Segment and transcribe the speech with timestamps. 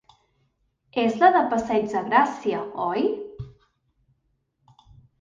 [1.01, 3.07] És la de Passeig de Gràcia, oi?